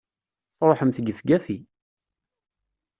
[0.57, 1.57] Truḥemt gefgafi!